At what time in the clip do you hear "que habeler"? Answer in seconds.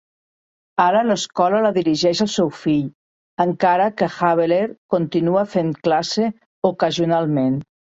4.01-4.61